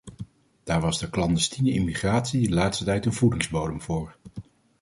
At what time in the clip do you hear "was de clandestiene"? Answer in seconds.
0.81-1.71